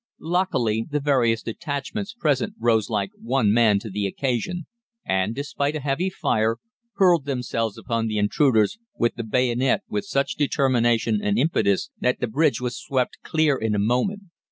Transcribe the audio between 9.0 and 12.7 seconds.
the bayonet with such determination and impetus, that the bridge